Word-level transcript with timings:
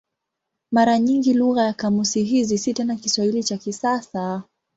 Mara 0.71 0.99
nyingi 0.99 1.33
lugha 1.33 1.63
ya 1.63 1.73
kamusi 1.73 2.23
hizi 2.23 2.57
si 2.57 2.73
tena 2.73 2.95
Kiswahili 2.95 3.43
cha 3.43 3.57
kisasa. 3.57 4.43